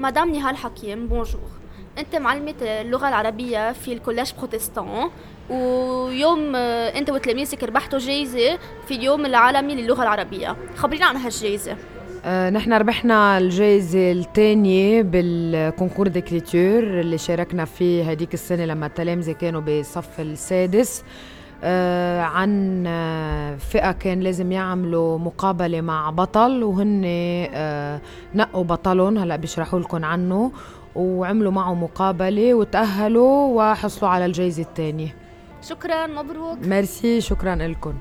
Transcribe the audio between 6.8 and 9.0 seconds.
أنت وتلاميذك ربحتوا جايزة في